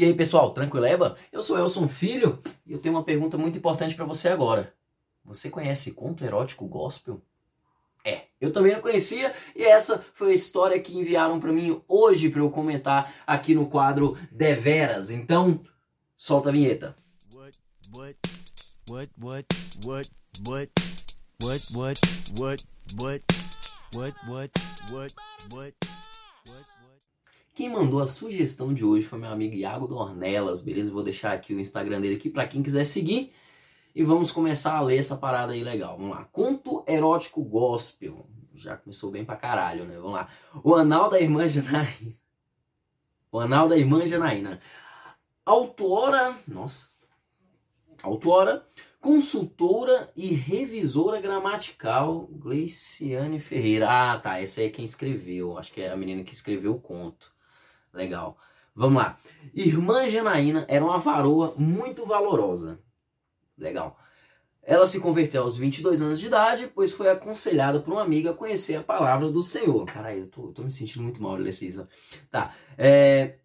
E 0.00 0.04
aí, 0.06 0.14
pessoal, 0.14 0.54
tranquileba? 0.54 1.14
Eu 1.30 1.42
sou 1.42 1.58
Elson 1.58 1.86
Filho 1.86 2.40
e 2.64 2.72
eu 2.72 2.78
tenho 2.78 2.94
uma 2.94 3.04
pergunta 3.04 3.36
muito 3.36 3.58
importante 3.58 3.94
para 3.94 4.06
você 4.06 4.30
agora. 4.30 4.72
Você 5.22 5.50
conhece 5.50 5.92
conto 5.92 6.24
erótico 6.24 6.66
gospel? 6.66 7.20
É, 8.02 8.22
eu 8.40 8.50
também 8.50 8.72
não 8.72 8.80
conhecia 8.80 9.34
e 9.54 9.62
essa 9.62 10.02
foi 10.14 10.30
a 10.30 10.34
história 10.34 10.80
que 10.80 10.96
enviaram 10.96 11.38
para 11.38 11.52
mim 11.52 11.82
hoje 11.86 12.30
para 12.30 12.40
eu 12.40 12.50
comentar 12.50 13.14
aqui 13.26 13.54
no 13.54 13.66
quadro 13.66 14.16
Deveras. 14.32 15.10
Então, 15.10 15.60
solta 16.16 16.48
a 16.48 16.52
vinheta. 16.52 16.96
What, 17.34 17.58
what, 17.92 18.16
what, 18.88 19.10
what, 19.84 20.10
what, 20.48 20.70
what, 21.44 21.60
what, 21.74 22.00
what, 24.32 24.52
what, 24.90 25.14
what. 25.52 25.89
Quem 27.54 27.68
mandou 27.68 28.00
a 28.00 28.06
sugestão 28.06 28.72
de 28.72 28.84
hoje 28.84 29.06
foi 29.06 29.18
meu 29.18 29.30
amigo 29.30 29.54
Iago 29.54 29.86
Dornelas, 29.86 30.62
beleza? 30.62 30.90
vou 30.90 31.02
deixar 31.02 31.32
aqui 31.32 31.52
o 31.52 31.60
Instagram 31.60 32.00
dele 32.00 32.16
aqui 32.16 32.30
para 32.30 32.46
quem 32.46 32.62
quiser 32.62 32.84
seguir. 32.84 33.32
E 33.94 34.04
vamos 34.04 34.30
começar 34.30 34.76
a 34.76 34.80
ler 34.80 34.98
essa 34.98 35.16
parada 35.16 35.52
aí 35.52 35.64
legal. 35.64 35.96
Vamos 35.96 36.16
lá. 36.16 36.24
Conto 36.26 36.84
erótico 36.86 37.42
gospel. 37.42 38.26
Já 38.54 38.76
começou 38.76 39.10
bem 39.10 39.24
pra 39.24 39.36
caralho, 39.36 39.84
né? 39.84 39.96
Vamos 39.96 40.12
lá. 40.12 40.28
O 40.62 40.74
Anal 40.74 41.10
da 41.10 41.20
Irmã 41.20 41.48
Janaína. 41.48 42.14
O 43.32 43.40
Anal 43.40 43.68
da 43.68 43.76
Irmã 43.76 44.06
Janaína. 44.06 44.60
Autora. 45.44 46.36
Nossa. 46.46 46.88
Autora. 48.02 48.64
Consultora 49.00 50.12
e 50.14 50.26
revisora 50.34 51.20
gramatical 51.20 52.28
Gleiciane 52.30 53.40
Ferreira. 53.40 53.88
Ah, 53.88 54.20
tá. 54.20 54.40
Essa 54.40 54.60
aí 54.60 54.68
é 54.68 54.70
quem 54.70 54.84
escreveu. 54.84 55.58
Acho 55.58 55.72
que 55.72 55.80
é 55.80 55.90
a 55.90 55.96
menina 55.96 56.22
que 56.22 56.32
escreveu 56.32 56.74
o 56.74 56.80
conto. 56.80 57.32
Legal. 57.92 58.36
Vamos 58.74 59.02
lá. 59.02 59.18
Irmã 59.54 60.08
Janaína 60.08 60.64
era 60.68 60.84
uma 60.84 60.98
varoa 60.98 61.54
muito 61.56 62.06
valorosa. 62.06 62.80
Legal. 63.58 63.98
Ela 64.62 64.86
se 64.86 65.00
converteu 65.00 65.42
aos 65.42 65.56
22 65.56 66.00
anos 66.00 66.20
de 66.20 66.26
idade, 66.26 66.70
pois 66.72 66.92
foi 66.92 67.10
aconselhada 67.10 67.80
por 67.80 67.92
uma 67.92 68.02
amiga 68.02 68.30
a 68.30 68.34
conhecer 68.34 68.76
a 68.76 68.82
palavra 68.82 69.30
do 69.30 69.42
Senhor. 69.42 69.84
Caralho, 69.86 70.20
eu 70.20 70.28
tô, 70.28 70.46
eu 70.46 70.52
tô 70.52 70.62
me 70.62 70.70
sentindo 70.70 71.02
muito 71.02 71.22
mal 71.22 71.34
de. 71.34 71.88
Tá. 72.30 72.54
É, 72.78 73.39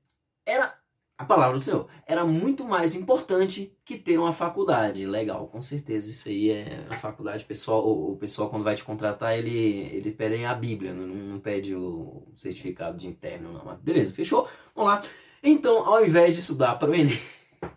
a 1.25 1.27
palavra 1.27 1.57
do 1.57 1.61
Senhor. 1.61 1.87
Era 2.05 2.23
muito 2.23 2.63
mais 2.63 2.93
importante 2.93 3.75
que 3.83 3.97
ter 3.97 4.17
uma 4.17 4.31
faculdade. 4.31 5.05
Legal, 5.05 5.47
com 5.47 5.61
certeza. 5.61 6.09
Isso 6.09 6.29
aí 6.29 6.51
é 6.51 6.85
a 6.87 6.95
faculdade. 6.95 7.43
Pessoal, 7.43 7.83
o, 7.83 8.15
pessoal, 8.15 8.49
quando 8.49 8.63
vai 8.63 8.75
te 8.75 8.83
contratar, 8.83 9.37
ele, 9.37 9.51
ele 9.51 10.11
pede 10.11 10.45
a 10.45 10.53
Bíblia, 10.53 10.93
não, 10.93 11.07
não 11.07 11.39
pede 11.39 11.75
o 11.75 12.27
certificado 12.35 12.97
de 12.97 13.07
interno, 13.07 13.51
não. 13.51 13.65
Mas 13.65 13.79
beleza, 13.79 14.13
fechou? 14.13 14.47
Vamos 14.75 14.91
lá. 14.91 15.01
Então, 15.41 15.85
ao 15.85 16.05
invés 16.05 16.35
de 16.35 16.41
estudar 16.41 16.75
para 16.75 16.91
o 16.91 16.95
Enem. 16.95 17.19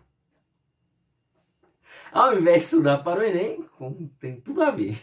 ao 2.13 2.37
invés 2.37 2.59
de 2.59 2.63
estudar 2.65 2.99
para 2.99 3.19
o 3.19 3.23
Enem, 3.23 3.65
tem 4.19 4.39
tudo 4.39 4.61
a 4.61 4.69
ver. 4.69 4.99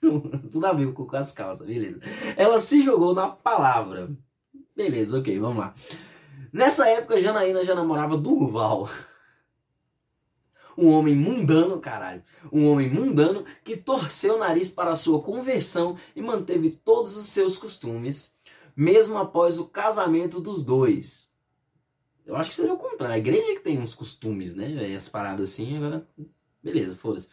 tudo 0.00 0.66
a 0.66 0.72
ver 0.74 0.92
com 0.92 1.16
as 1.16 1.32
calças, 1.32 1.66
beleza. 1.66 2.00
Ela 2.36 2.60
se 2.60 2.82
jogou 2.82 3.14
na 3.14 3.28
palavra. 3.28 4.10
Beleza, 4.76 5.18
ok, 5.18 5.38
vamos 5.38 5.58
lá. 5.58 5.74
Nessa 6.52 6.88
época, 6.88 7.20
Janaína 7.20 7.64
já 7.64 7.74
namorava 7.74 8.16
Durval. 8.16 8.88
Um 10.76 10.90
homem 10.90 11.14
mundano, 11.14 11.80
caralho. 11.80 12.22
Um 12.52 12.68
homem 12.68 12.88
mundano 12.88 13.44
que 13.64 13.76
torceu 13.76 14.36
o 14.36 14.38
nariz 14.38 14.70
para 14.70 14.92
a 14.92 14.96
sua 14.96 15.20
conversão 15.20 15.98
e 16.14 16.22
manteve 16.22 16.70
todos 16.70 17.16
os 17.16 17.26
seus 17.26 17.58
costumes, 17.58 18.34
mesmo 18.76 19.18
após 19.18 19.58
o 19.58 19.66
casamento 19.66 20.40
dos 20.40 20.64
dois. 20.64 21.32
Eu 22.24 22.36
acho 22.36 22.50
que 22.50 22.56
seria 22.56 22.74
o 22.74 22.78
contrário. 22.78 23.14
A 23.14 23.18
igreja 23.18 23.54
que 23.54 23.60
tem 23.60 23.78
uns 23.78 23.94
costumes, 23.94 24.54
né? 24.54 24.94
As 24.94 25.08
paradas 25.08 25.50
assim, 25.50 25.76
agora. 25.78 26.06
Beleza, 26.62 26.94
foda-se. 26.94 27.28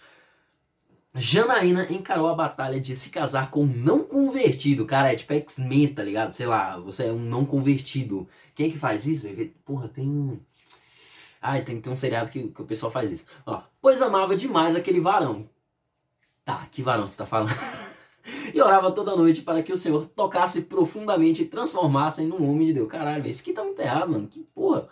Janaína 1.17 1.87
encarou 1.89 2.27
a 2.27 2.35
batalha 2.35 2.79
de 2.79 2.93
se 2.93 3.09
casar 3.09 3.49
com 3.49 3.63
um 3.63 3.67
não 3.67 4.03
convertido. 4.03 4.85
Cara, 4.85 5.13
é 5.13 5.15
tipo 5.15 5.33
X-Men, 5.33 5.93
tá 5.93 6.03
ligado? 6.03 6.33
Sei 6.33 6.45
lá, 6.45 6.77
você 6.77 7.05
é 7.05 7.11
um 7.11 7.19
não 7.19 7.45
convertido. 7.45 8.27
Quem 8.53 8.67
é 8.67 8.71
que 8.71 8.77
faz 8.77 9.05
isso? 9.05 9.25
Porra, 9.63 9.87
tem 9.87 10.05
um. 10.05 10.37
Ai, 11.41 11.63
tem, 11.63 11.79
tem 11.79 11.93
um 11.93 11.95
seriado 11.95 12.29
que, 12.29 12.49
que 12.49 12.61
o 12.61 12.65
pessoal 12.65 12.91
faz 12.91 13.11
isso. 13.11 13.27
Ó, 13.45 13.61
pois 13.81 14.01
amava 14.01 14.35
demais 14.35 14.75
aquele 14.75 14.99
varão. 14.99 15.49
Tá, 16.43 16.67
que 16.69 16.81
varão 16.81 17.07
você 17.07 17.17
tá 17.17 17.25
falando? 17.25 17.53
e 18.53 18.61
orava 18.61 18.91
toda 18.91 19.15
noite 19.15 19.41
para 19.41 19.63
que 19.63 19.71
o 19.71 19.77
Senhor 19.77 20.05
tocasse 20.07 20.63
profundamente 20.63 21.43
e 21.43 21.45
transformasse 21.45 22.23
em 22.23 22.31
um 22.31 22.49
homem 22.49 22.67
de 22.67 22.73
Deus. 22.73 22.89
Caralho, 22.89 23.25
isso 23.27 23.41
aqui 23.41 23.53
tá 23.53 23.63
muito 23.63 23.79
errado, 23.79 24.11
mano. 24.11 24.27
Que 24.27 24.41
porra. 24.53 24.89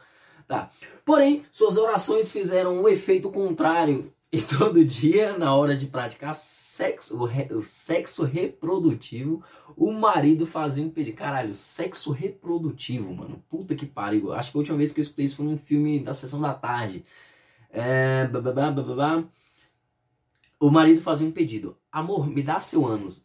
Tá. 0.48 0.70
Porém, 1.04 1.46
suas 1.52 1.76
orações 1.76 2.32
fizeram 2.32 2.82
um 2.82 2.88
efeito 2.88 3.30
contrário 3.30 4.13
e 4.34 4.42
todo 4.42 4.84
dia, 4.84 5.38
na 5.38 5.56
hora 5.56 5.78
de 5.78 5.86
praticar 5.86 6.34
sexo, 6.34 7.16
o, 7.24 7.62
sexo 7.62 8.24
reprodutivo, 8.24 9.44
o 9.78 9.92
marido 9.92 10.48
fazia 10.48 10.84
um 10.84 10.90
pedido. 10.90 11.16
Caralho, 11.16 11.54
sexo 11.54 12.12
reprodutivo, 12.12 13.14
mano. 13.14 13.44
Puta 13.48 13.76
que 13.76 13.86
pariu. 13.86 14.34
Acho 14.34 14.52
que 14.52 14.58
a 14.58 14.62
última 14.62 14.78
vez 14.78 14.92
que 14.92 15.00
eu 15.00 15.04
escutei 15.04 15.26
isso 15.26 15.36
foi 15.36 15.46
num 15.46 15.56
filme 15.56 16.00
da 16.00 16.16
sessão 16.16 16.42
da 16.42 16.52
tarde. 16.52 17.06
É. 17.70 18.28
O 20.60 20.72
marido 20.72 21.00
fazia 21.00 21.28
um 21.28 21.32
pedido. 21.32 21.78
Amor, 21.92 22.26
me 22.26 22.42
dá 22.42 22.60
seu 22.60 22.88
ânus. 22.88 23.24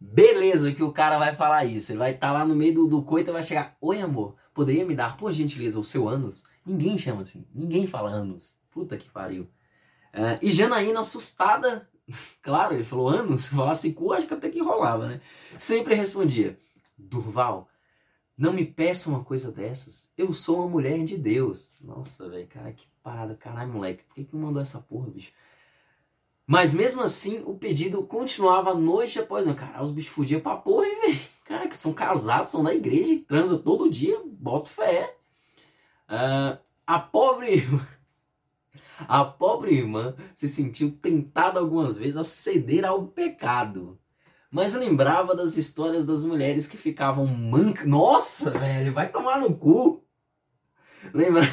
Beleza 0.00 0.72
que 0.72 0.82
o 0.82 0.90
cara 0.90 1.20
vai 1.20 1.36
falar 1.36 1.66
isso. 1.66 1.92
Ele 1.92 2.00
vai 2.00 2.10
estar 2.10 2.32
tá 2.32 2.32
lá 2.32 2.44
no 2.44 2.56
meio 2.56 2.74
do, 2.74 2.88
do 2.88 3.02
coito 3.04 3.30
e 3.30 3.32
vai 3.32 3.44
chegar. 3.44 3.76
Oi, 3.80 4.00
amor, 4.00 4.34
poderia 4.52 4.84
me 4.84 4.96
dar, 4.96 5.16
por 5.16 5.32
gentileza, 5.32 5.78
o 5.78 5.84
seu 5.84 6.08
ânus? 6.08 6.42
Ninguém 6.66 6.98
chama 6.98 7.22
assim. 7.22 7.46
Ninguém 7.54 7.86
fala 7.86 8.10
ânus. 8.10 8.60
Puta 8.72 8.96
que 8.96 9.08
pariu. 9.08 9.44
Uh, 10.12 10.38
e 10.42 10.50
Janaína 10.50 11.00
assustada, 11.00 11.88
claro, 12.42 12.74
ele 12.74 12.84
falou 12.84 13.08
anos, 13.08 13.42
se 13.42 13.50
falasse 13.54 13.92
cu, 13.92 14.12
acho 14.12 14.26
que 14.26 14.34
até 14.34 14.50
que 14.50 14.60
rolava, 14.60 15.06
né? 15.06 15.20
Sempre 15.56 15.94
respondia: 15.94 16.58
Durval, 16.98 17.68
não 18.36 18.52
me 18.52 18.64
peça 18.64 19.08
uma 19.08 19.22
coisa 19.22 19.52
dessas. 19.52 20.10
Eu 20.16 20.32
sou 20.32 20.58
uma 20.58 20.68
mulher 20.68 21.04
de 21.04 21.16
Deus. 21.16 21.76
Nossa, 21.80 22.28
velho, 22.28 22.46
cara, 22.48 22.72
que 22.72 22.86
parada. 23.02 23.36
Caralho, 23.36 23.72
moleque, 23.72 24.04
por 24.04 24.14
que, 24.14 24.24
que 24.24 24.36
mandou 24.36 24.60
essa 24.60 24.80
porra, 24.80 25.10
bicho? 25.10 25.32
Mas 26.46 26.74
mesmo 26.74 27.02
assim, 27.02 27.42
o 27.46 27.56
pedido 27.56 28.02
continuava 28.02 28.74
noite 28.74 29.18
após 29.18 29.46
noite. 29.46 29.60
Cara, 29.60 29.82
os 29.82 29.92
bichos 29.92 30.12
fudiam 30.12 30.40
pra 30.40 30.56
porra, 30.56 30.86
hein, 30.86 31.00
velho? 31.00 31.20
Cara, 31.44 31.68
que 31.68 31.80
são 31.80 31.92
casados, 31.92 32.50
são 32.50 32.64
da 32.64 32.74
igreja, 32.74 33.22
transa 33.28 33.58
todo 33.58 33.90
dia, 33.90 34.20
bota 34.24 34.70
fé. 34.70 35.16
Uh, 36.08 36.58
a 36.86 36.98
pobre. 36.98 37.62
A 39.08 39.24
pobre 39.24 39.74
irmã 39.74 40.14
se 40.34 40.48
sentiu 40.48 40.92
tentada 40.92 41.60
algumas 41.60 41.96
vezes 41.96 42.16
a 42.16 42.24
ceder 42.24 42.84
ao 42.84 43.06
pecado. 43.06 43.98
Mas 44.50 44.74
lembrava 44.74 45.34
das 45.34 45.56
histórias 45.56 46.04
das 46.04 46.24
mulheres 46.24 46.66
que 46.66 46.76
ficavam 46.76 47.26
mancas. 47.26 47.86
Nossa, 47.86 48.50
velho, 48.50 48.92
vai 48.92 49.08
tomar 49.08 49.40
no 49.40 49.54
cu. 49.54 50.04
Lembra... 51.14 51.42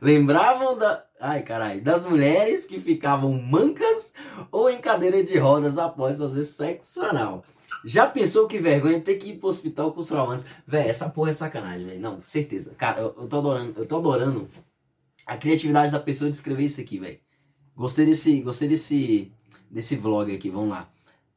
Lembravam 0.00 0.76
da. 0.76 1.04
Ai, 1.20 1.42
caralho. 1.42 1.82
Das 1.82 2.06
mulheres 2.06 2.66
que 2.66 2.80
ficavam 2.80 3.32
mancas 3.32 4.12
ou 4.50 4.70
em 4.70 4.80
cadeira 4.80 5.22
de 5.22 5.38
rodas 5.38 5.78
após 5.78 6.18
fazer 6.18 6.44
sexo 6.44 7.02
anal. 7.02 7.44
Já 7.84 8.06
pensou 8.06 8.46
que 8.46 8.58
vergonha 8.58 9.00
ter 9.00 9.16
que 9.16 9.30
ir 9.30 9.38
pro 9.38 9.48
hospital 9.48 9.92
com 9.92 10.00
os 10.00 10.08
traumas? 10.08 10.46
Véi, 10.66 10.88
essa 10.88 11.08
porra 11.10 11.30
é 11.30 11.32
sacanagem, 11.32 11.86
velho. 11.86 12.00
Não, 12.00 12.22
certeza. 12.22 12.72
Cara, 12.76 13.00
eu, 13.00 13.14
eu 13.18 13.28
tô 13.28 13.38
adorando. 13.38 13.74
Eu 13.76 13.86
tô 13.86 13.98
adorando 13.98 14.48
a 15.32 15.36
criatividade 15.38 15.90
da 15.90 15.98
pessoa 15.98 16.28
de 16.28 16.36
escrever 16.36 16.64
isso 16.64 16.80
aqui, 16.80 16.98
velho. 16.98 17.18
Gostei 17.74 18.04
desse, 18.04 18.40
gostei 18.42 18.68
desse, 18.68 19.32
desse 19.70 19.96
vlog 19.96 20.34
aqui, 20.34 20.50
vamos 20.50 20.70
lá. 20.70 20.92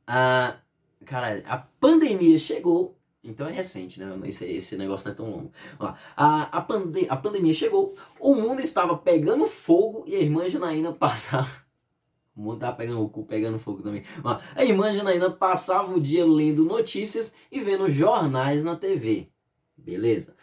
Ah, 0.06 0.58
cara, 1.06 1.42
a 1.48 1.58
pandemia 1.58 2.38
chegou, 2.38 2.98
então 3.24 3.48
é 3.48 3.52
recente, 3.52 4.00
né? 4.00 4.14
Esse, 4.26 4.46
esse 4.46 4.76
negócio 4.76 5.08
não 5.08 5.14
é 5.14 5.16
tão 5.16 5.32
longo. 5.32 5.52
Vamos 5.80 5.94
lá. 5.94 6.00
A, 6.16 6.58
a, 6.58 6.62
pande 6.62 7.08
a 7.10 7.16
pandemia 7.16 7.54
chegou, 7.54 7.96
o 8.20 8.36
mundo 8.36 8.62
estava 8.62 8.98
pegando 8.98 9.48
fogo 9.48 10.04
e 10.06 10.16
a 10.16 10.20
irmã 10.20 10.50
Janaína 10.50 10.92
passava. 10.92 11.64
O 12.36 12.42
mundo 12.42 12.56
estava 12.56 12.76
pegando 12.76 13.02
o 13.02 13.08
cu, 13.08 13.26
pegando 13.26 13.58
fogo 13.58 13.82
também. 13.82 14.04
A 14.54 14.66
irmã 14.66 14.92
Janaína 14.92 15.32
passava 15.32 15.94
o 15.94 16.02
dia 16.02 16.26
lendo 16.26 16.66
notícias 16.66 17.34
e 17.50 17.62
vendo 17.62 17.90
jornais 17.90 18.62
na 18.62 18.76
TV. 18.76 19.30
Beleza. 19.78 20.36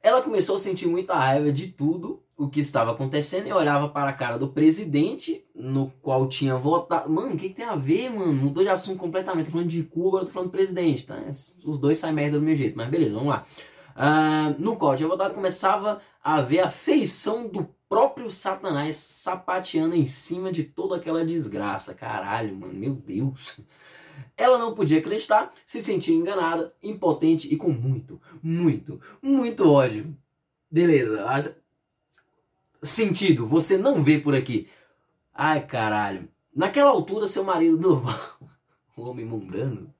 Ela 0.00 0.22
começou 0.22 0.54
a 0.54 0.60
sentir 0.60 0.86
muita 0.86 1.16
raiva 1.16 1.50
de 1.50 1.66
tudo 1.66 2.22
o 2.36 2.48
que 2.48 2.60
estava 2.60 2.92
acontecendo 2.92 3.46
e 3.46 3.52
olhava 3.52 3.88
para 3.88 4.10
a 4.10 4.12
cara 4.12 4.38
do 4.38 4.48
presidente, 4.48 5.44
no 5.54 5.90
qual 6.02 6.28
tinha 6.28 6.54
votado. 6.56 7.10
Mano, 7.10 7.34
o 7.34 7.36
que, 7.36 7.48
que, 7.48 7.54
tem 7.54 7.64
a 7.64 7.74
ver, 7.74 8.10
mano? 8.10 8.32
Mudou 8.32 8.62
de 8.62 8.68
assunto 8.68 8.98
completamente. 8.98 9.46
Tô 9.46 9.52
falando 9.52 9.68
de 9.68 9.82
cu, 9.82 10.08
agora 10.08 10.26
tô 10.26 10.32
falando 10.32 10.48
do 10.48 10.52
presidente, 10.52 11.06
tá? 11.06 11.18
Os 11.64 11.78
dois 11.78 11.96
saem 11.96 12.14
merda 12.14 12.38
do 12.38 12.44
meu 12.44 12.54
jeito, 12.54 12.76
mas 12.76 12.88
beleza, 12.88 13.14
vamos 13.14 13.30
lá. 13.30 13.46
Uh, 13.96 14.62
no 14.62 14.76
qual 14.76 14.94
tinha 14.94 15.08
votado, 15.08 15.32
começava 15.32 16.02
a 16.22 16.42
ver 16.42 16.60
a 16.60 16.68
feição 16.68 17.48
do 17.48 17.66
próprio 17.88 18.30
Satanás 18.30 18.96
sapateando 18.96 19.94
em 19.94 20.04
cima 20.04 20.52
de 20.52 20.64
toda 20.64 20.96
aquela 20.96 21.24
desgraça. 21.24 21.94
Caralho, 21.94 22.54
mano, 22.54 22.74
meu 22.74 22.94
Deus. 22.94 23.60
Ela 24.36 24.58
não 24.58 24.74
podia 24.74 24.98
acreditar, 24.98 25.52
se 25.64 25.82
sentia 25.82 26.14
enganada, 26.14 26.74
impotente 26.82 27.52
e 27.52 27.56
com 27.56 27.70
muito, 27.70 28.20
muito, 28.42 29.00
muito 29.22 29.70
ódio 29.70 30.14
Beleza, 30.70 31.24
haja 31.28 31.56
sentido, 32.86 33.46
você 33.46 33.76
não 33.76 34.02
vê 34.02 34.18
por 34.18 34.34
aqui. 34.34 34.68
Ai, 35.34 35.66
caralho. 35.66 36.28
Naquela 36.54 36.90
altura, 36.90 37.28
seu 37.28 37.44
marido 37.44 37.76
Durval, 37.76 38.38
o 38.96 39.02
homem 39.10 39.26
mundano, 39.26 39.92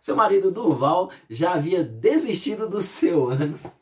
seu 0.00 0.16
marido 0.16 0.50
Durval 0.50 1.10
já 1.30 1.52
havia 1.52 1.84
desistido 1.84 2.68
do 2.68 2.80
seu 2.80 3.30
ânus. 3.30 3.72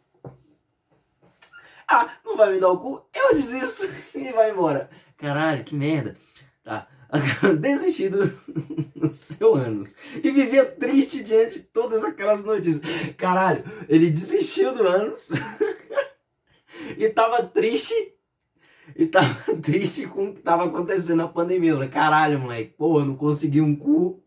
Ah, 1.91 2.11
não 2.25 2.37
vai 2.37 2.53
me 2.53 2.61
dar 2.61 2.71
o 2.71 2.79
cu? 2.79 3.07
Eu 3.15 3.35
desisto 3.35 3.87
e 4.15 4.33
vai 4.33 4.51
embora. 4.51 4.91
Caralho, 5.17 5.65
que 5.65 5.75
merda. 5.75 6.17
Tá. 6.65 6.89
Desistido 7.61 8.27
do 8.97 9.13
seu 9.13 9.55
ânus. 9.55 9.95
E 10.23 10.31
vivia 10.31 10.65
triste 10.65 11.23
diante 11.23 11.59
de 11.59 11.65
todas 11.67 12.03
aquelas 12.03 12.43
notícias. 12.45 12.83
Caralho, 13.17 13.65
ele 13.89 14.11
desistiu 14.11 14.75
do 14.75 14.87
ânus. 14.87 15.31
e 16.97 17.09
tava 17.11 17.43
triste 17.43 17.95
e 18.97 19.07
tava 19.07 19.35
triste 19.61 20.07
com 20.07 20.29
o 20.29 20.33
que 20.33 20.41
tava 20.41 20.65
acontecendo 20.65 21.19
na 21.19 21.29
pandemia. 21.29 21.71
Eu 21.71 21.77
falei, 21.77 21.91
caralho, 21.91 22.41
moleque, 22.41 22.75
porra, 22.77 23.05
não 23.05 23.17
consegui 23.17 23.61
um 23.61 23.75
cu. 23.75 24.23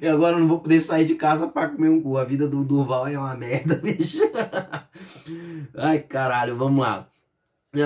E 0.00 0.08
agora 0.08 0.36
eu 0.36 0.40
não 0.40 0.48
vou 0.48 0.60
poder 0.60 0.80
sair 0.80 1.04
de 1.04 1.14
casa 1.14 1.46
pra 1.46 1.68
comer 1.68 1.88
um 1.88 2.00
cu. 2.00 2.18
A 2.18 2.24
vida 2.24 2.48
do 2.48 2.64
Durval 2.64 3.06
é 3.06 3.18
uma 3.18 3.34
merda, 3.36 3.76
bicho. 3.76 4.18
Ai, 5.74 6.00
caralho, 6.00 6.56
vamos 6.56 6.84
lá. 6.84 7.08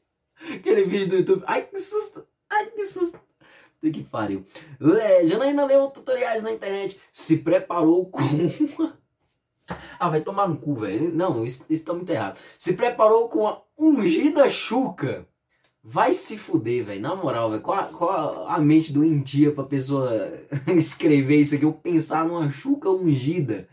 vídeo 0.95 1.09
do 1.09 1.15
YouTube. 1.17 1.43
Ai, 1.47 1.63
que 1.63 1.79
susto. 1.79 2.25
Ai, 2.49 2.67
que 2.67 2.85
susto. 2.85 3.19
Tem 3.81 3.91
que 3.91 4.03
pariu. 4.03 4.45
Janaína 5.25 5.65
leu 5.65 5.89
tutoriais 5.89 6.41
na 6.41 6.51
internet. 6.51 6.99
Se 7.11 7.37
preparou 7.37 8.05
com 8.09 8.21
Ah, 9.99 10.09
vai 10.09 10.21
tomar 10.21 10.47
no 10.47 10.57
cu, 10.57 10.75
velho. 10.75 11.13
Não, 11.13 11.45
isso, 11.45 11.65
isso 11.69 11.85
tá 11.85 11.93
muito 11.93 12.09
errado. 12.09 12.37
Se 12.57 12.73
preparou 12.73 13.29
com 13.29 13.47
a 13.47 13.61
ungida 13.77 14.49
chuca. 14.49 15.27
Vai 15.83 16.15
se 16.15 16.37
fuder, 16.37 16.85
velho. 16.85 17.01
Na 17.01 17.15
moral, 17.15 17.51
velho. 17.51 17.61
Qual, 17.61 17.85
qual 17.89 18.47
a 18.47 18.59
mente 18.59 18.91
doentia 18.91 19.51
pra 19.51 19.63
pessoa 19.63 20.31
escrever 20.75 21.41
isso 21.41 21.55
aqui? 21.55 21.65
Eu 21.65 21.73
pensar 21.73 22.25
numa 22.25 22.51
chuca 22.51 22.89
ungida. 22.89 23.67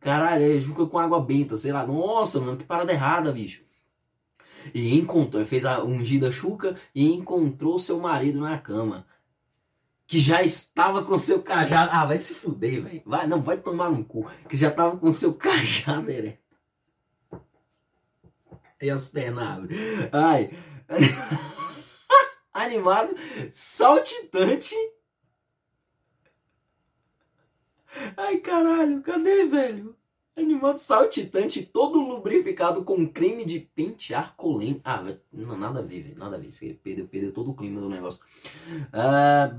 Caralho, 0.00 0.44
é 0.44 0.60
chuca 0.60 0.86
com 0.86 0.98
água 0.98 1.20
benta, 1.20 1.56
sei 1.56 1.72
lá. 1.72 1.86
Nossa, 1.86 2.40
mano, 2.40 2.56
que 2.56 2.64
parada 2.64 2.92
errada, 2.92 3.32
bicho. 3.32 3.67
E 4.74 4.96
encontrou, 4.98 5.44
fez 5.46 5.64
a 5.64 5.82
ungida 5.82 6.30
chuca 6.32 6.76
e 6.94 7.12
encontrou 7.12 7.78
seu 7.78 7.98
marido 7.98 8.40
na 8.40 8.58
cama. 8.58 9.06
Que 10.06 10.18
já 10.18 10.42
estava 10.42 11.04
com 11.04 11.18
seu 11.18 11.42
cajado. 11.42 11.90
Ah, 11.92 12.06
vai 12.06 12.18
se 12.18 12.34
fuder, 12.34 12.82
velho. 12.82 13.02
Vai, 13.04 13.26
não, 13.26 13.42
vai 13.42 13.58
tomar 13.58 13.90
no 13.90 14.04
cu. 14.04 14.26
Que 14.48 14.56
já 14.56 14.68
estava 14.68 14.96
com 14.96 15.12
seu 15.12 15.34
cajado 15.34 16.10
ereto. 16.10 16.38
E 18.80 18.88
as 18.88 19.08
pernas 19.08 19.68
Ai. 20.12 20.50
Animado, 22.54 23.14
saltitante. 23.52 24.74
Ai, 28.16 28.38
caralho, 28.38 29.02
cadê, 29.02 29.44
velho? 29.46 29.97
Animado 30.38 30.78
saltitante, 30.78 31.66
todo 31.66 31.98
lubrificado 31.98 32.84
com 32.84 33.08
creme 33.08 33.44
de 33.44 33.58
pentear 33.58 34.36
colém. 34.36 34.80
Ah, 34.84 35.02
não, 35.32 35.58
nada 35.58 35.80
a 35.80 35.82
ver. 35.82 36.14
Nada 36.16 36.36
a 36.36 36.38
ver. 36.38 36.52
Você 36.52 36.78
perdeu, 36.80 37.08
perdeu 37.08 37.32
todo 37.32 37.50
o 37.50 37.54
clima 37.56 37.80
do 37.80 37.88
negócio. 37.88 38.24
Ah, 38.92 39.50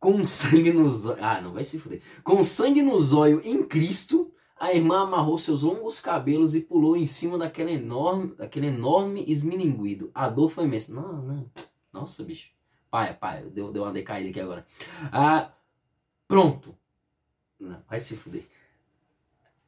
com 0.00 0.24
sangue 0.24 0.72
nos. 0.72 1.04
Ah, 1.20 1.42
não 1.42 1.52
vai 1.52 1.64
se 1.64 1.78
fuder. 1.78 2.00
Com 2.22 2.42
sangue 2.42 2.80
nos 2.80 3.12
olhos 3.12 3.44
em 3.44 3.62
Cristo, 3.62 4.32
a 4.58 4.72
irmã 4.72 5.02
amarrou 5.02 5.38
seus 5.38 5.60
longos 5.60 6.00
cabelos 6.00 6.54
e 6.54 6.62
pulou 6.62 6.96
em 6.96 7.06
cima 7.06 7.36
daquele 7.36 7.72
enorme, 7.72 8.34
daquele 8.36 8.68
enorme 8.68 9.22
esmininguido. 9.28 10.10
A 10.14 10.30
dor 10.30 10.48
foi 10.48 10.64
imensa. 10.64 10.94
Não, 10.94 11.20
não. 11.20 11.50
Nossa, 11.92 12.24
bicho. 12.24 12.48
Pai, 12.90 13.12
pai, 13.12 13.42
deu, 13.50 13.70
deu 13.70 13.82
uma 13.82 13.92
decaída 13.92 14.30
aqui 14.30 14.40
agora. 14.40 14.66
Ah, 15.12 15.52
pronto. 16.26 16.74
Não, 17.60 17.82
vai 17.86 18.00
se 18.00 18.16
fuder. 18.16 18.46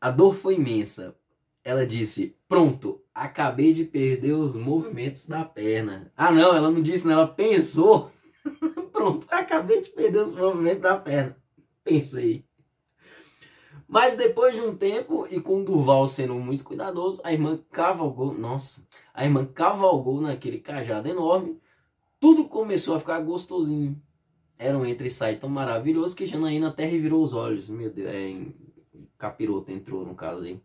A 0.01 0.11
dor 0.11 0.35
foi 0.35 0.55
imensa. 0.55 1.17
Ela 1.65 1.87
disse: 1.87 2.37
Pronto, 2.49 3.03
acabei 3.15 3.73
de 3.73 3.85
perder 3.85 4.33
os 4.33 4.55
movimentos 4.55 5.27
da 5.27 5.45
perna. 5.45 6.13
Ah, 6.17 6.31
não, 6.31 6.55
ela 6.55 6.71
não 6.71 6.81
disse, 6.81 7.07
não, 7.07 7.15
ela 7.15 7.27
pensou. 7.27 8.13
Pronto, 8.93 9.27
acabei 9.31 9.83
de 9.83 9.91
perder 9.91 10.19
os 10.21 10.35
movimentos 10.35 10.83
da 10.83 10.97
perna. 10.99 11.37
Pensei. 11.83 12.45
Mas 13.89 14.17
depois 14.17 14.55
de 14.55 14.61
um 14.61 14.77
tempo, 14.77 15.27
e 15.31 15.41
com 15.41 15.63
Durval 15.63 16.09
sendo 16.09 16.35
muito 16.35 16.65
cuidadoso, 16.65 17.21
a 17.25 17.33
irmã 17.33 17.59
cavalgou. 17.71 18.35
Nossa, 18.35 18.87
a 19.15 19.25
irmã 19.25 19.47
cavalgou 19.47 20.21
naquele 20.21 20.59
cajado 20.59 21.09
enorme. 21.09 21.61
Tudo 22.19 22.49
começou 22.49 22.97
a 22.97 23.01
ficar 23.01 23.21
gostosinho. 23.21 24.01
Era 24.59 24.77
um 24.77 24.87
entre 24.87 25.09
e 25.09 25.11
sai 25.11 25.37
tão 25.37 25.49
maravilhoso 25.49 26.17
que 26.17 26.27
Janaína 26.27 26.69
até 26.69 26.85
revirou 26.85 27.23
os 27.23 27.33
olhos. 27.33 27.69
Meu 27.69 27.91
Deus, 27.91 28.09
é, 28.09 28.47
capiroto 29.19 29.71
entrou 29.71 30.05
no 30.05 30.15
caso 30.15 30.45
aí. 30.45 30.61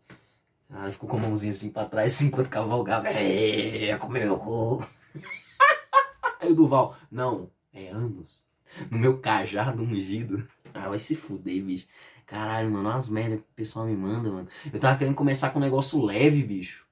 Ah, 0.70 0.90
ficou 0.90 1.08
com 1.08 1.18
a 1.18 1.20
mãozinha 1.20 1.52
assim 1.52 1.70
pra 1.70 1.84
trás, 1.84 2.14
assim, 2.16 2.26
enquanto 2.26 2.48
cavalgava. 2.48 3.08
É, 3.08 3.96
comeu 3.98 4.24
meu 4.24 4.38
cu. 4.38 4.86
aí 6.40 6.50
o 6.50 6.54
Duval, 6.54 6.96
não, 7.10 7.50
é 7.72 7.88
anos. 7.88 8.46
No 8.90 8.98
meu 8.98 9.18
cajado 9.18 9.82
ungido. 9.82 10.46
Ah, 10.72 10.88
vai 10.88 10.98
se 10.98 11.14
fuder, 11.14 11.62
bicho. 11.62 11.86
Caralho, 12.24 12.70
mano, 12.70 12.88
as 12.88 13.08
merdas 13.08 13.40
que 13.40 13.44
o 13.44 13.54
pessoal 13.54 13.84
me 13.84 13.94
manda, 13.94 14.30
mano. 14.30 14.48
Eu 14.72 14.80
tava 14.80 14.98
querendo 14.98 15.14
começar 15.14 15.50
com 15.50 15.58
um 15.58 15.62
negócio 15.62 16.02
leve, 16.02 16.42
bicho. 16.42 16.86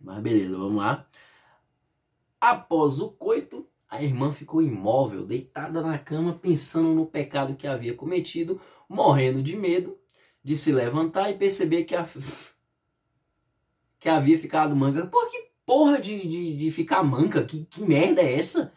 Mas 0.00 0.22
beleza, 0.22 0.56
vamos 0.56 0.76
lá. 0.76 1.06
Após 2.40 3.00
o 3.00 3.10
coito, 3.10 3.66
a 3.88 4.02
irmã 4.02 4.32
ficou 4.32 4.62
imóvel, 4.62 5.26
deitada 5.26 5.80
na 5.80 5.98
cama, 5.98 6.34
pensando 6.34 6.94
no 6.94 7.06
pecado 7.06 7.56
que 7.56 7.66
havia 7.66 7.94
cometido, 7.94 8.60
morrendo 8.88 9.42
de 9.42 9.56
medo 9.56 9.98
de 10.42 10.56
se 10.56 10.72
levantar 10.72 11.30
e 11.30 11.38
perceber 11.38 11.84
que, 11.84 11.94
a... 11.94 12.08
que 13.98 14.08
havia 14.08 14.38
ficado 14.38 14.74
manca. 14.74 15.06
Por 15.06 15.28
que 15.30 15.50
porra 15.64 16.00
de, 16.00 16.26
de, 16.26 16.56
de 16.56 16.70
ficar 16.70 17.02
manca? 17.02 17.44
Que, 17.44 17.64
que 17.64 17.82
merda 17.82 18.20
é 18.20 18.38
essa? 18.38 18.72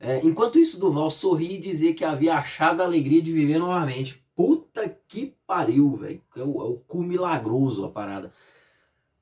É, 0.00 0.20
enquanto 0.24 0.58
isso, 0.58 0.78
Duval 0.78 1.10
sorria 1.10 1.56
e 1.56 1.60
dizia 1.60 1.94
que 1.94 2.04
havia 2.04 2.36
achado 2.36 2.80
a 2.80 2.84
alegria 2.84 3.20
de 3.20 3.32
viver 3.32 3.58
novamente. 3.58 4.24
Puta 4.34 4.88
que 5.08 5.34
pariu, 5.46 5.96
velho. 5.96 6.22
É 6.36 6.42
o, 6.42 6.62
é 6.62 6.64
o 6.64 6.76
cu 6.86 7.02
milagroso 7.02 7.84
a 7.84 7.90
parada. 7.90 8.32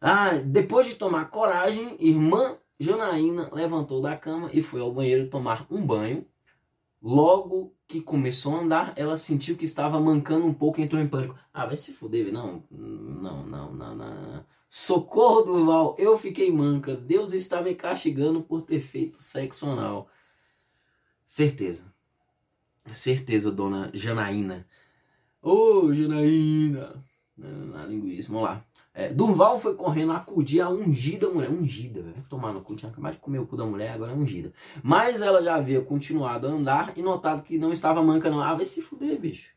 Ah, 0.01 0.33
depois 0.35 0.87
de 0.87 0.95
tomar 0.95 1.31
coragem, 1.31 1.97
irmã 1.99 2.59
Janaína 2.79 3.49
levantou 3.53 4.03
da 4.03 4.15
cama 4.17 4.51
e 4.53 4.61
foi 4.61 4.81
ao 4.81 4.93
banheiro 4.93 5.31
tomar 5.31 5.67
um 5.71 5.85
banho. 5.85 6.27
Logo 7.03 7.75
que 7.87 8.01
começou 8.01 8.57
a 8.57 8.61
andar, 8.61 8.93
ela 8.97 9.17
sentiu 9.17 9.57
que 9.57 9.65
estava 9.65 10.01
mancando 10.01 10.47
um 10.47 10.55
pouco 10.55 10.81
e 10.81 10.83
entrou 10.83 11.01
em 11.01 11.09
pânico. 11.09 11.37
Ah, 11.53 11.67
vai 11.67 11.77
se 11.77 11.93
fuder, 11.93 12.33
não, 12.33 12.65
não, 12.71 13.47
não, 13.47 13.73
não, 13.73 13.95
não. 13.95 14.47
Socorro, 14.69 15.43
Durval, 15.43 15.97
eu 15.99 16.19
fiquei 16.19 16.51
manca. 16.51 16.97
Deus 16.97 17.33
está 17.33 17.63
me 17.63 17.75
castigando 17.75 18.43
por 18.43 18.63
ter 18.63 18.81
feito 18.81 19.23
sexo 19.23 19.69
anal. 19.71 20.09
Certeza. 21.25 21.95
Certeza, 22.93 23.51
dona 23.51 23.91
Janaína. 23.95 24.67
Ô, 25.43 25.87
oh, 25.87 25.95
Janaína. 25.95 27.05
Na 27.37 27.85
linguiça, 27.87 28.29
vamos 28.29 28.49
lá. 28.49 28.65
É, 28.99 29.13
Durval 29.13 29.59
foi 29.61 29.75
correndo 29.75 30.13
acudir 30.13 30.63
a 30.63 30.71
ungida 30.71 31.29
mulher. 31.29 31.51
Ungida, 31.51 32.01
velho. 32.01 32.25
Tomar 32.31 32.55
no 32.55 32.63
cu, 32.63 32.75
tinha 32.75 32.91
acabado 32.91 33.13
de 33.13 33.19
comer 33.19 33.39
o 33.39 33.47
cu 33.47 33.55
da 33.55 33.67
mulher, 33.67 33.93
agora 33.93 34.13
é 34.13 34.15
ungida. 34.15 34.55
Mas 34.83 35.21
ela 35.21 35.43
já 35.43 35.55
havia 35.55 35.83
continuado 35.83 36.47
a 36.47 36.51
andar 36.51 36.97
e 36.97 37.03
notado 37.03 37.43
que 37.43 37.59
não 37.59 37.75
estava 37.75 38.03
manca, 38.03 38.31
não. 38.31 38.41
Ah, 38.41 38.55
vai 38.55 38.65
se 38.65 38.81
fuder, 38.81 39.21
bicho. 39.21 39.51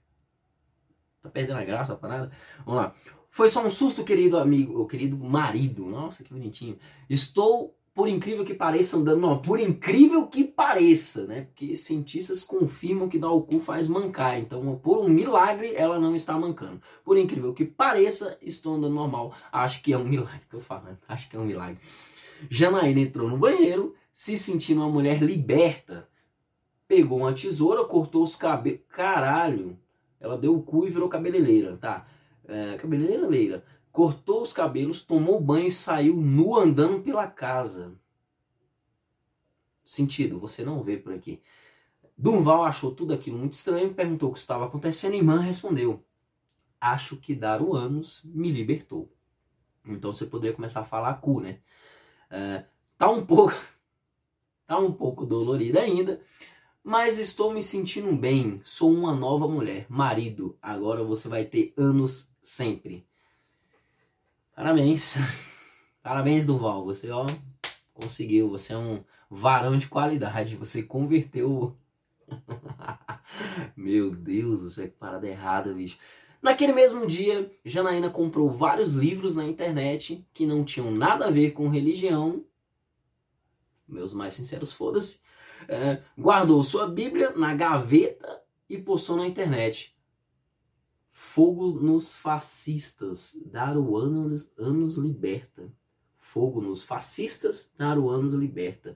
Tá 1.22 1.30
perdendo 1.30 1.58
a 1.58 1.64
graça 1.64 1.94
a 1.94 1.96
parada? 1.96 2.30
Vamos 2.66 2.82
lá. 2.82 2.94
Foi 3.30 3.48
só 3.48 3.66
um 3.66 3.70
susto, 3.70 4.04
querido 4.04 4.38
amigo, 4.38 4.86
querido 4.88 5.18
marido. 5.18 5.86
Nossa, 5.86 6.22
que 6.22 6.34
bonitinho. 6.34 6.78
Estou 7.10 7.74
por 8.00 8.08
incrível 8.08 8.46
que 8.46 8.54
pareça, 8.54 8.96
andando. 8.96 9.20
Não, 9.20 9.42
por 9.42 9.60
incrível 9.60 10.26
que 10.26 10.46
pareça, 10.46 11.26
né? 11.26 11.42
Porque 11.42 11.76
cientistas 11.76 12.46
confirmam 12.46 13.10
que 13.10 13.20
dar 13.20 13.30
o 13.30 13.42
cu 13.42 13.60
faz 13.60 13.90
mancar. 13.90 14.40
Então, 14.40 14.80
por 14.82 15.00
um 15.00 15.10
milagre, 15.10 15.76
ela 15.76 16.00
não 16.00 16.16
está 16.16 16.40
mancando. 16.40 16.82
Por 17.04 17.18
incrível 17.18 17.54
que 17.54 17.66
pareça, 17.66 18.38
estou 18.42 18.76
andando 18.76 18.94
normal. 18.94 19.36
Acho 19.52 19.82
que 19.82 19.92
é 19.92 19.98
um 19.98 20.06
milagre, 20.06 20.40
tô 20.50 20.62
falando. 20.62 20.98
Acho 21.10 21.30
que 21.30 21.36
é 21.36 21.40
um 21.40 21.44
milagre. 21.44 21.82
Janaína 22.50 23.02
entrou 23.02 23.28
no 23.28 23.38
banheiro, 23.38 23.94
se 24.14 24.38
sentindo 24.38 24.80
uma 24.80 24.90
mulher 24.90 25.22
liberta. 25.22 26.08
Pegou 26.88 27.18
uma 27.18 27.34
tesoura, 27.34 27.84
cortou 27.84 28.24
os 28.24 28.34
cabelos. 28.34 28.80
Caralho! 28.88 29.78
Ela 30.22 30.38
deu 30.38 30.56
o 30.56 30.64
cu 30.64 30.88
e 30.88 30.90
virou 30.90 31.10
cabeleireira, 31.10 31.76
tá? 31.76 32.08
É, 32.48 32.78
cabeleireira, 32.78 33.28
leira 33.28 33.62
cortou 33.92 34.42
os 34.42 34.54
cabelos, 34.54 35.04
tomou 35.04 35.42
banho 35.42 35.68
e 35.68 35.72
saiu 35.72 36.16
nu 36.16 36.56
andando 36.56 37.02
pela 37.02 37.28
casa. 37.28 37.98
Sentido, 39.84 40.40
você 40.40 40.64
não 40.64 40.84
vê 40.84 40.98
por 40.98 41.14
aqui. 41.14 41.42
Durval 42.18 42.64
achou 42.64 42.94
tudo 42.94 43.14
aquilo 43.14 43.38
muito 43.38 43.54
estranho, 43.54 43.94
perguntou 43.94 44.30
o 44.30 44.34
que 44.34 44.40
estava 44.40 44.66
acontecendo 44.66 45.14
e 45.14 45.18
irmã 45.18 45.40
respondeu: 45.40 46.04
Acho 46.80 47.18
que 47.18 47.34
dar 47.34 47.62
o 47.62 47.74
ânus 47.74 48.22
me 48.26 48.52
libertou. 48.52 49.12
Então 49.86 50.14
você 50.14 50.26
poderia 50.26 50.56
começar 50.56 50.82
a 50.82 50.86
falar 50.86 51.14
cu, 51.16 51.40
né? 51.40 51.60
É, 52.30 52.66
tá 52.98 53.10
um 53.10 53.26
pouco. 53.26 53.56
Tá 54.68 54.78
um 54.78 54.94
pouco 54.94 55.26
dolorida 55.26 55.80
ainda, 55.80 56.22
mas 56.84 57.18
estou 57.18 57.52
me 57.52 57.64
sentindo 57.64 58.16
bem. 58.16 58.62
Sou 58.64 58.94
uma 58.94 59.16
nova 59.16 59.48
mulher. 59.48 59.88
Marido, 59.90 60.56
agora 60.62 61.04
você 61.04 61.28
vai 61.28 61.44
ter 61.44 61.74
anos 61.76 62.32
sempre. 62.40 63.09
Parabéns. 64.60 65.16
Parabéns, 66.04 66.46
Duval. 66.46 66.84
Você, 66.84 67.10
ó, 67.10 67.26
conseguiu. 67.94 68.50
Você 68.50 68.74
é 68.74 68.78
um 68.78 69.02
varão 69.30 69.78
de 69.78 69.88
qualidade. 69.88 70.58
Você 70.58 70.84
converteu. 70.84 71.78
Meu 73.74 74.14
Deus, 74.14 74.62
você 74.62 74.84
é 74.84 74.88
parada 74.88 75.26
errada, 75.26 75.74
bicho. 75.74 75.98
Naquele 76.42 76.74
mesmo 76.74 77.08
dia, 77.08 77.50
Janaína 77.64 78.10
comprou 78.10 78.52
vários 78.52 78.96
livros 78.96 79.38
na 79.38 79.46
internet 79.46 80.28
que 80.34 80.46
não 80.46 80.66
tinham 80.66 80.92
nada 80.92 81.28
a 81.28 81.32
ver 81.32 81.52
com 81.52 81.70
religião. 81.70 82.44
Meus 83.88 84.14
mais 84.14 84.34
sinceros, 84.34 84.74
foda-se. 84.74 85.22
É, 85.70 86.02
guardou 86.18 86.62
sua 86.66 86.86
Bíblia 86.86 87.32
na 87.32 87.56
gaveta 87.56 88.42
e 88.70 88.78
postou 88.78 89.16
na 89.16 89.26
internet. 89.26 89.98
Fogo 91.22 91.74
nos 91.82 92.16
fascistas, 92.16 93.38
dar 93.46 93.78
o 93.78 93.98
anos, 93.98 94.54
liberta. 94.96 95.70
Fogo 96.16 96.62
nos 96.62 96.82
fascistas, 96.82 97.74
dar 97.78 98.00
o 98.00 98.10
anos 98.10 98.34
liberta. 98.34 98.96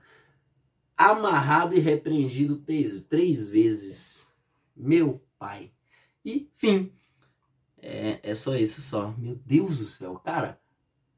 Amarrado 0.95 1.75
e 1.75 1.79
repreendido 1.79 2.55
três, 2.55 3.03
três 3.03 3.49
vezes. 3.49 4.33
Meu 4.73 5.21
pai. 5.37 5.73
E 6.23 6.49
fim. 6.55 6.93
É, 7.77 8.21
é 8.23 8.33
só 8.33 8.55
isso 8.55 8.81
só. 8.81 9.13
Meu 9.17 9.35
Deus 9.45 9.79
do 9.79 9.85
céu, 9.85 10.15
cara. 10.15 10.57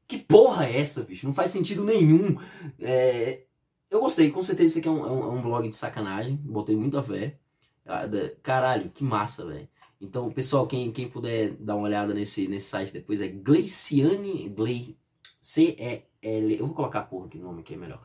Que 0.08 0.18
porra 0.18 0.66
é 0.66 0.80
essa, 0.80 1.04
bicho? 1.04 1.24
Não 1.24 1.32
faz 1.32 1.52
sentido 1.52 1.84
nenhum. 1.84 2.36
É, 2.80 3.44
eu 3.88 4.00
gostei, 4.00 4.32
com 4.32 4.42
certeza 4.42 4.70
isso 4.70 4.78
aqui 4.80 4.88
é 4.88 4.90
um, 4.90 5.06
é 5.06 5.10
um, 5.12 5.22
é 5.22 5.28
um 5.28 5.42
blog 5.42 5.68
de 5.68 5.76
sacanagem. 5.76 6.34
Botei 6.34 6.74
muita 6.76 7.00
fé. 7.00 7.38
Ah, 7.86 8.02
caralho, 8.42 8.90
que 8.90 9.04
massa, 9.04 9.46
velho. 9.46 9.68
Então, 10.06 10.30
pessoal, 10.30 10.68
quem, 10.68 10.92
quem 10.92 11.08
puder 11.08 11.50
dar 11.58 11.74
uma 11.74 11.88
olhada 11.88 12.14
nesse, 12.14 12.46
nesse 12.46 12.68
site 12.68 12.92
depois 12.92 13.20
é 13.20 13.26
Gleiciane, 13.26 14.48
Gle, 14.48 14.96
C-E-L, 15.42 16.56
eu 16.56 16.64
vou 16.64 16.76
colocar 16.76 17.02
porra 17.02 17.28
o 17.34 17.38
nome 17.38 17.64
que 17.64 17.74
é 17.74 17.76
melhor. 17.76 18.00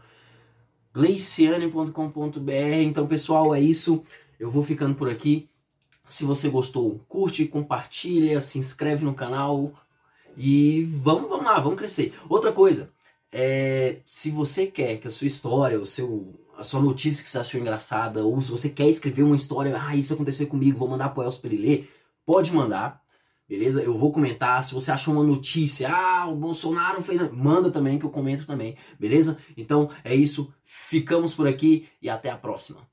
Gleiciane.com.br. 0.93 2.81
Então, 2.83 3.05
pessoal, 3.05 3.53
é 3.53 3.61
isso. 3.61 4.03
Eu 4.39 4.49
vou 4.49 4.63
ficando 4.63 4.95
por 4.95 5.09
aqui. 5.09 5.47
Se 6.07 6.25
você 6.25 6.49
gostou, 6.49 6.99
curte, 7.07 7.45
compartilha, 7.45 8.41
se 8.41 8.57
inscreve 8.57 9.05
no 9.05 9.13
canal 9.13 9.71
e 10.35 10.83
vamos, 10.85 11.29
vamos 11.29 11.45
lá, 11.45 11.59
vamos 11.59 11.77
crescer. 11.77 12.13
Outra 12.27 12.51
coisa, 12.51 12.91
é, 13.31 13.99
se 14.05 14.31
você 14.31 14.65
quer 14.65 14.97
que 14.97 15.07
a 15.07 15.11
sua 15.11 15.27
história, 15.27 15.79
o 15.79 15.85
seu 15.85 16.33
a 16.61 16.63
sua 16.63 16.79
notícia 16.79 17.23
que 17.23 17.29
você 17.29 17.39
achou 17.39 17.59
engraçada, 17.59 18.23
ou 18.23 18.39
se 18.39 18.51
você 18.51 18.69
quer 18.69 18.87
escrever 18.87 19.23
uma 19.23 19.35
história, 19.35 19.75
ah, 19.81 19.95
isso 19.95 20.13
aconteceu 20.13 20.47
comigo, 20.47 20.77
vou 20.77 20.87
mandar 20.87 21.09
pro 21.09 21.23
Elcio 21.23 21.41
pra 21.41 21.51
ele 21.51 21.61
ler, 21.61 21.91
pode 22.23 22.53
mandar, 22.53 23.01
beleza? 23.49 23.81
Eu 23.81 23.97
vou 23.97 24.11
comentar. 24.11 24.63
Se 24.63 24.73
você 24.73 24.91
achou 24.91 25.15
uma 25.15 25.23
notícia, 25.23 25.89
ah, 25.91 26.27
o 26.27 26.35
Bolsonaro 26.35 27.01
fez. 27.01 27.19
Manda 27.33 27.71
também, 27.71 27.97
que 27.97 28.05
eu 28.05 28.11
comento 28.11 28.45
também, 28.45 28.77
beleza? 28.99 29.37
Então 29.57 29.89
é 30.03 30.15
isso, 30.15 30.53
ficamos 30.63 31.33
por 31.33 31.47
aqui 31.47 31.87
e 32.01 32.09
até 32.09 32.29
a 32.29 32.37
próxima. 32.37 32.90